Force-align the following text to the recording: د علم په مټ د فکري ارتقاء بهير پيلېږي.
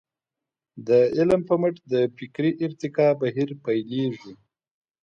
د 0.87 0.89
علم 1.15 1.41
په 1.49 1.55
مټ 1.61 1.75
د 1.91 1.93
فکري 2.17 2.51
ارتقاء 2.65 3.11
بهير 3.21 3.49
پيلېږي. 3.63 4.33